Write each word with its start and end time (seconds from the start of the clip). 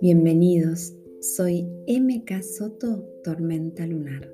Bienvenidos, 0.00 0.92
soy 1.20 1.64
MK 1.88 2.42
Soto 2.42 3.02
Tormenta 3.24 3.84
Lunar 3.86 4.32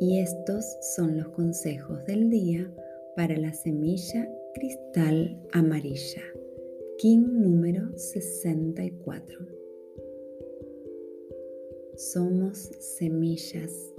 y 0.00 0.18
estos 0.18 0.64
son 0.96 1.18
los 1.18 1.28
consejos 1.28 2.04
del 2.06 2.30
día 2.30 2.74
para 3.14 3.36
la 3.36 3.52
semilla 3.52 4.28
cristal 4.54 5.40
amarilla, 5.52 6.22
King 6.98 7.42
número 7.42 7.96
64. 7.96 9.46
Somos 11.94 12.58
semillas. 12.80 13.92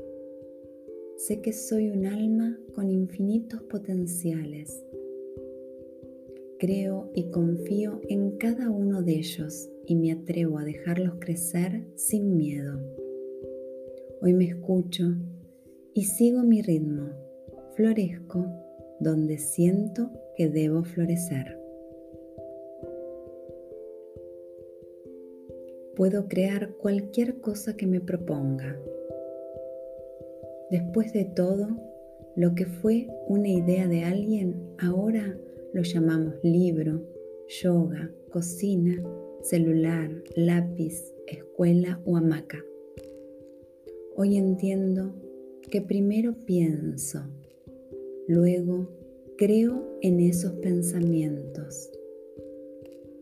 Sé 1.16 1.42
que 1.42 1.54
soy 1.54 1.90
un 1.90 2.06
alma 2.06 2.60
con 2.74 2.92
infinitos 2.92 3.64
potenciales. 3.64 4.84
Creo 6.60 7.12
y 7.14 7.30
confío 7.30 8.02
en 8.10 8.38
cada 8.38 8.72
uno 8.72 9.04
de 9.04 9.14
ellos 9.14 9.70
y 9.86 9.96
me 9.96 10.12
atrevo 10.12 10.58
a 10.58 10.66
dejarlos 10.66 11.18
crecer 11.20 11.86
sin 11.94 12.36
miedo. 12.36 12.80
Hoy 14.22 14.34
me 14.34 14.46
escucho 14.46 15.04
y 15.94 16.06
sigo 16.06 16.42
mi 16.42 16.64
ritmo. 16.64 17.12
Florezco 17.76 18.48
donde 19.00 19.38
siento 19.38 20.10
que 20.36 20.50
debo 20.50 20.84
florecer. 20.84 21.60
Puedo 25.96 26.28
crear 26.28 26.72
cualquier 26.78 27.40
cosa 27.40 27.78
que 27.78 27.86
me 27.86 28.02
proponga. 28.02 28.76
Después 30.72 31.14
de 31.14 31.26
todo, 31.26 31.68
lo 32.36 32.56
que 32.56 32.66
fue 32.66 33.08
una 33.28 33.50
idea 33.50 33.88
de 33.88 34.04
alguien, 34.04 34.56
ahora 34.80 35.38
lo 35.74 35.84
llamamos 35.84 36.36
libro, 36.44 37.02
yoga, 37.48 38.12
cocina 38.32 39.04
celular, 39.48 40.12
lápiz, 40.36 41.14
escuela 41.26 42.02
o 42.06 42.18
hamaca. 42.18 42.64
Hoy 44.16 44.36
entiendo 44.36 45.16
que 45.72 45.82
primero 45.82 46.34
pienso, 46.46 47.22
luego 48.28 48.90
creo 49.38 49.98
en 50.02 50.20
esos 50.20 50.54
pensamientos. 50.54 51.90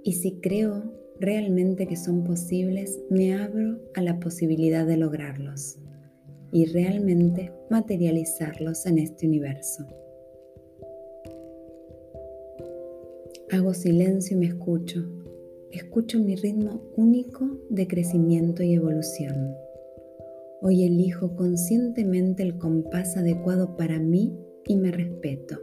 Y 0.04 0.14
si 0.14 0.40
creo 0.40 0.94
realmente 1.20 1.88
que 1.88 1.96
son 1.96 2.24
posibles, 2.24 3.00
me 3.10 3.36
abro 3.36 3.80
a 3.94 4.02
la 4.02 4.20
posibilidad 4.20 4.86
de 4.86 4.98
lograrlos 4.98 5.78
y 6.52 6.66
realmente 6.66 7.52
materializarlos 7.70 8.86
en 8.86 9.00
este 9.00 9.28
universo. 9.28 9.86
Hago 13.56 13.74
silencio 13.74 14.36
y 14.36 14.40
me 14.42 14.48
escucho 14.48 15.06
escucho 15.72 16.20
mi 16.20 16.36
ritmo 16.36 16.82
único 16.98 17.48
de 17.70 17.88
crecimiento 17.88 18.64
y 18.64 18.74
evolución. 18.74 19.56
Hoy 20.62 20.84
elijo 20.84 21.38
conscientemente 21.38 22.44
el 22.44 22.58
compás 22.58 23.16
adecuado 23.16 23.78
para 23.78 23.98
mí 23.98 24.38
y 24.68 24.76
me 24.76 24.92
respeto. 24.92 25.58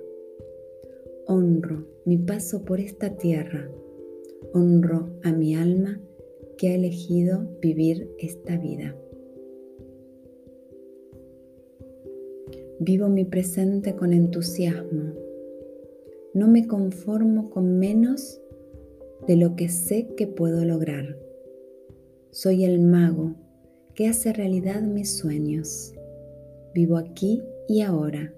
Honro 1.27 1.87
mi 2.07 2.17
paso 2.17 2.65
por 2.65 2.81
esta 2.81 3.19
tierra. 3.19 3.71
Honro 4.55 5.11
a 5.23 5.31
mi 5.31 5.55
alma 5.55 6.01
que 6.57 6.69
ha 6.69 6.75
elegido 6.75 7.47
vivir 7.61 8.11
esta 8.19 8.57
vida. 8.57 8.97
Vivo 12.81 13.11
mi 13.11 13.27
presente 13.27 13.95
con 13.97 14.15
entusiasmo. 14.15 15.22
No 16.35 16.49
me 16.49 16.67
conformo 16.67 17.51
con 17.51 17.79
menos 17.79 18.41
de 19.27 19.37
lo 19.37 19.55
que 19.55 19.69
sé 19.69 20.15
que 20.17 20.27
puedo 20.27 20.65
lograr. 20.65 21.19
Soy 22.31 22.65
el 22.65 22.81
mago 22.81 23.35
que 23.95 24.09
hace 24.09 24.33
realidad 24.33 24.81
mis 24.81 25.19
sueños. 25.19 25.95
Vivo 26.75 26.97
aquí 26.97 27.43
y 27.69 27.83
ahora, 27.83 28.33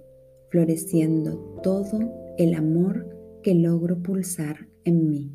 floreciendo 0.51 1.37
todo 1.63 2.13
el 2.37 2.55
amor 2.55 3.09
que 3.45 3.55
logro 3.55 4.03
pulsar 4.03 4.67
en 4.85 5.09
mí. 5.09 5.31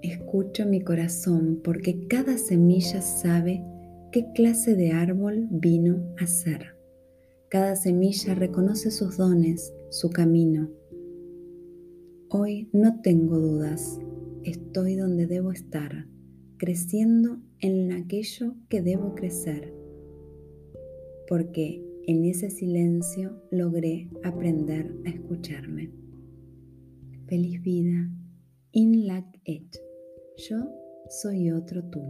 Escucho 0.00 0.64
mi 0.64 0.80
corazón 0.80 1.60
porque 1.62 2.06
cada 2.08 2.38
semilla 2.38 3.02
sabe 3.02 3.62
qué 4.10 4.32
clase 4.32 4.74
de 4.74 4.92
árbol 4.92 5.48
vino 5.50 6.14
a 6.18 6.26
ser. 6.26 6.77
Cada 7.50 7.76
semilla 7.76 8.34
reconoce 8.34 8.90
sus 8.90 9.16
dones, 9.16 9.72
su 9.90 10.10
camino 10.10 10.68
Hoy 12.30 12.68
no 12.74 13.00
tengo 13.00 13.38
dudas, 13.38 13.98
estoy 14.44 14.96
donde 14.96 15.26
debo 15.26 15.50
estar, 15.50 16.06
creciendo 16.58 17.40
en 17.58 17.90
aquello 17.92 18.54
que 18.68 18.82
debo 18.82 19.14
crecer, 19.14 19.72
porque 21.26 21.82
en 22.06 22.26
ese 22.26 22.50
silencio 22.50 23.42
logré 23.50 24.10
aprender 24.24 24.94
a 25.06 25.08
escucharme. 25.08 25.90
Feliz 27.28 27.62
vida, 27.62 28.10
in 28.72 29.06
lac 29.06 29.24
et. 29.46 29.74
Yo 30.36 30.70
soy 31.08 31.50
otro 31.50 31.82
tú. 31.84 32.02